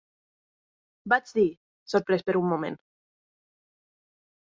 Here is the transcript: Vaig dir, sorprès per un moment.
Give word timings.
Vaig 1.13 1.33
dir, 1.39 1.43
sorprès 1.93 2.25
per 2.29 2.35
un 2.39 2.47
moment. 2.53 2.79